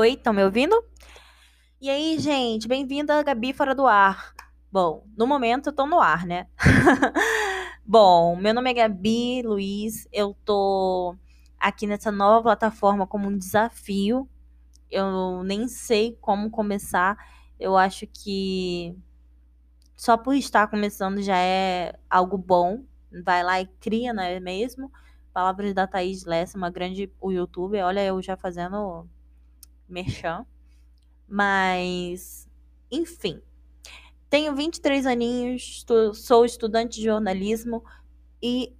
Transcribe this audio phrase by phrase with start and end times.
[0.00, 0.80] Oi, estão me ouvindo?
[1.80, 4.32] E aí, gente, bem-vinda Gabi Fora do Ar.
[4.70, 6.46] Bom, no momento eu tô no ar, né?
[7.84, 11.16] Bom, meu nome é Gabi Luiz, eu tô
[11.58, 14.28] aqui nessa nova plataforma como um desafio.
[14.88, 17.18] Eu nem sei como começar.
[17.58, 18.96] Eu acho que
[19.96, 22.84] só por estar começando já é algo bom.
[23.24, 24.92] Vai lá e cria, não é mesmo?
[25.32, 27.84] Palavras da Thaís Lessa, uma grande youtuber.
[27.84, 29.08] Olha, eu já fazendo
[29.88, 30.46] merchan.
[31.26, 32.48] Mas,
[32.90, 33.40] enfim.
[34.30, 35.84] Tenho 23 aninhos,
[36.14, 37.82] sou estudante de jornalismo
[38.42, 38.74] e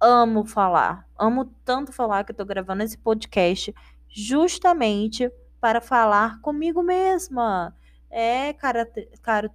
[0.00, 1.08] amo falar.
[1.18, 3.74] Amo tanto falar que eu tô gravando esse podcast
[4.08, 7.74] justamente para falar comigo mesma.
[8.10, 8.90] É, cara,
[9.22, 9.50] cara,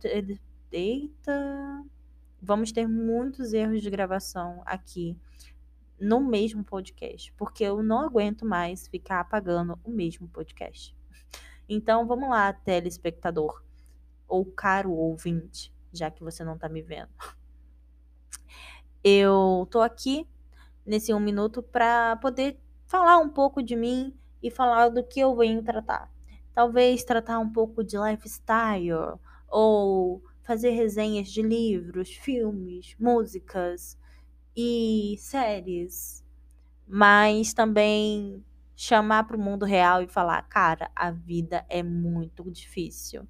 [0.71, 1.83] eita.
[2.41, 5.17] Vamos ter muitos erros de gravação aqui
[5.99, 10.95] no mesmo podcast, porque eu não aguento mais ficar apagando o mesmo podcast.
[11.69, 13.63] Então vamos lá, telespectador
[14.27, 17.09] ou caro ouvinte, já que você não tá me vendo.
[19.03, 20.27] Eu tô aqui
[20.85, 25.35] nesse um minuto para poder falar um pouco de mim e falar do que eu
[25.35, 26.11] venho tratar.
[26.53, 33.97] Talvez tratar um pouco de lifestyle ou fazer resenhas de livros, filmes, músicas
[34.55, 36.25] e séries,
[36.87, 38.43] mas também
[38.81, 43.27] chamar para o mundo real e falar, cara, a vida é muito difícil.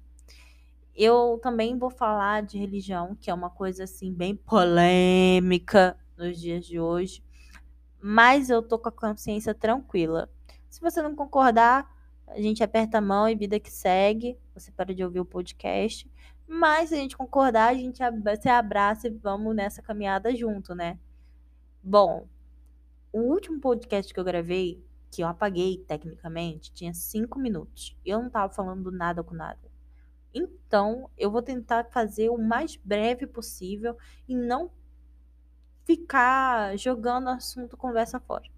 [0.94, 6.64] Eu também vou falar de religião, que é uma coisa assim bem polêmica nos dias
[6.64, 7.20] de hoje,
[8.00, 10.30] mas eu tô com a consciência tranquila.
[10.68, 11.84] Se você não concordar,
[12.28, 14.38] a gente aperta a mão e vida que segue.
[14.54, 16.08] Você para de ouvir o podcast.
[16.46, 17.98] Mas se a gente concordar, a gente
[18.40, 20.96] se abraça e vamos nessa caminhada junto, né?
[21.82, 22.28] Bom,
[23.12, 24.80] o último podcast que eu gravei,
[25.10, 27.96] que eu apaguei tecnicamente, tinha cinco minutos.
[28.04, 29.58] E eu não tava falando nada com nada.
[30.32, 33.96] Então, eu vou tentar fazer o mais breve possível
[34.28, 34.70] e não
[35.84, 38.48] ficar jogando assunto conversa fora.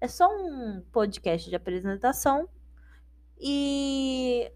[0.00, 2.48] É só um podcast de apresentação
[3.40, 4.52] e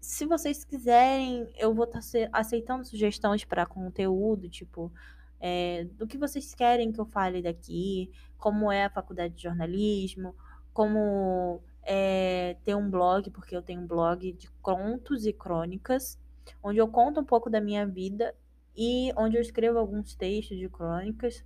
[0.00, 4.92] se vocês quiserem, eu vou estar tá aceitando sugestões para conteúdo, tipo,
[5.40, 10.34] é, do que vocês querem que eu fale daqui, como é a faculdade de jornalismo,
[10.78, 16.16] como é, ter um blog, porque eu tenho um blog de contos e crônicas,
[16.62, 18.32] onde eu conto um pouco da minha vida
[18.76, 21.44] e onde eu escrevo alguns textos de crônicas,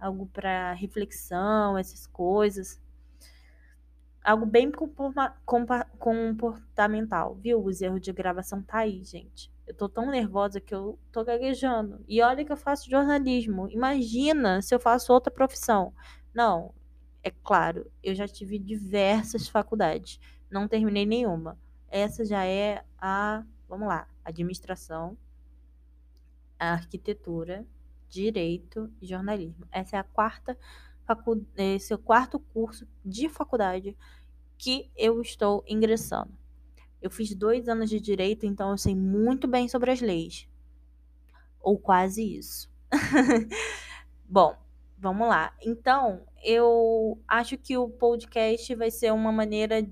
[0.00, 2.82] algo para reflexão, essas coisas.
[4.20, 4.72] Algo bem
[5.46, 7.64] comportamental, viu?
[7.64, 9.48] Os erros de gravação tá aí, gente.
[9.64, 12.04] Eu tô tão nervosa que eu tô gaguejando.
[12.08, 13.68] E olha que eu faço jornalismo.
[13.70, 15.94] Imagina se eu faço outra profissão.
[16.34, 16.74] Não,
[17.22, 20.18] é claro, eu já tive diversas faculdades,
[20.50, 21.58] não terminei nenhuma.
[21.88, 25.16] Essa já é a, vamos lá, administração,
[26.58, 27.66] a arquitetura,
[28.08, 29.66] direito e jornalismo.
[29.70, 30.56] Essa é a quarta
[31.04, 33.96] facu esse é o quarto curso de faculdade
[34.56, 36.32] que eu estou ingressando.
[37.00, 40.48] Eu fiz dois anos de direito, então eu sei muito bem sobre as leis.
[41.60, 42.70] Ou quase isso.
[44.28, 44.56] Bom,
[45.02, 45.52] vamos lá.
[45.60, 49.84] Então, eu acho que o podcast vai ser uma maneira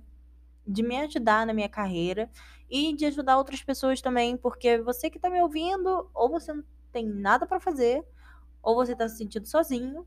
[0.65, 2.31] de me ajudar na minha carreira
[2.71, 6.63] e de ajudar outras pessoas também, porque você que está me ouvindo, ou você não
[6.93, 8.07] tem nada para fazer,
[8.63, 10.07] ou você está se sentindo sozinho,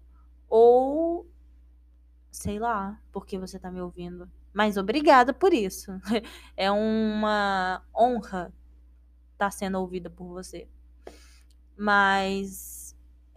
[0.49, 1.27] ou
[2.31, 4.31] sei lá, porque você está me ouvindo.
[4.53, 5.91] Mas obrigada por isso.
[6.55, 8.53] É uma honra
[9.33, 10.65] estar tá sendo ouvida por você.
[11.75, 12.82] Mas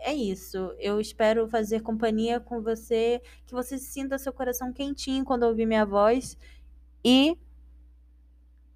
[0.06, 0.72] é isso.
[0.78, 5.84] Eu espero fazer companhia com você, que você sinta seu coração quentinho quando ouvir minha
[5.84, 6.38] voz
[7.04, 7.36] e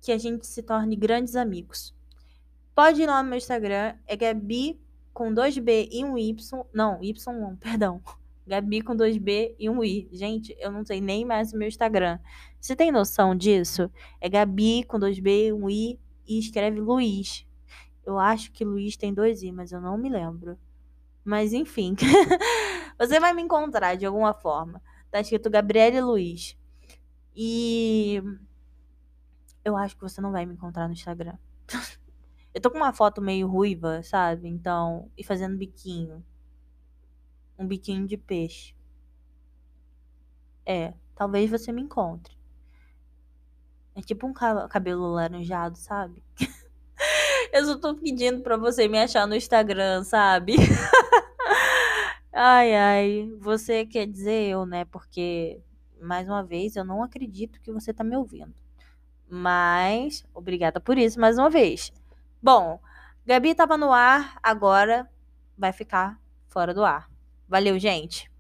[0.01, 1.95] que a gente se torne grandes amigos.
[2.75, 4.81] Pode ir lá no meu Instagram, é Gabi
[5.15, 6.65] com 2B e um Y.
[6.75, 8.03] Não, Y, perdão.
[8.45, 10.09] Gabi com 2B e um I.
[10.11, 12.19] Gente, eu não sei nem mais o meu Instagram.
[12.61, 13.89] Você tem noção disso?
[14.21, 17.47] É Gabi com 2B, um I e escreve Luiz.
[18.05, 20.59] Eu acho que Luiz tem dois I, mas eu não me lembro.
[21.25, 21.95] Mas enfim,
[22.99, 24.83] você vai me encontrar de alguma forma.
[25.11, 26.57] Tá escrito Gabriele Luiz.
[27.35, 28.23] E
[29.65, 31.37] eu acho que você não vai me encontrar no Instagram.
[32.55, 34.49] eu tô com uma foto meio ruiva, sabe?
[34.49, 36.25] Então, e fazendo biquinho.
[37.59, 38.75] Um biquinho de peixe.
[40.65, 42.39] É, talvez você me encontre.
[43.95, 46.23] É tipo um cabelo laranjado, sabe?
[47.53, 50.55] Eu só tô pedindo pra você me achar no Instagram, sabe?
[52.43, 53.33] Ai, ai.
[53.41, 54.85] Você quer dizer eu, né?
[54.87, 55.61] Porque,
[56.01, 58.55] mais uma vez, eu não acredito que você tá me ouvindo.
[59.29, 61.93] Mas, obrigada por isso mais uma vez.
[62.43, 62.81] Bom,
[63.27, 65.09] Gabi estava no ar, agora
[65.57, 67.11] vai ficar fora do ar.
[67.49, 68.31] Valeu, gente!